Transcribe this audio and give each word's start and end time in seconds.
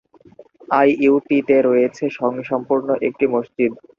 I 0.71 0.87
U 1.03 1.13
T 1.27 1.37
তে 1.47 1.57
রয়েছে 1.61 2.03
স্বয়ংসম্পূর্ণ 2.17 2.87
একটি 3.07 3.25
মসজিদ। 3.33 3.71